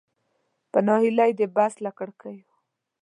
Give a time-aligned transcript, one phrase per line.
[0.71, 2.47] په نهیلۍ د بس له کړکیو.